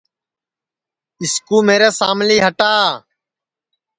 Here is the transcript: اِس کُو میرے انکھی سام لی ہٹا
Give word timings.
اِس 1.21 1.33
کُو 1.47 1.57
میرے 1.67 1.87
انکھی 1.91 1.97
سام 1.99 2.17
لی 2.27 2.37
ہٹا 2.45 2.73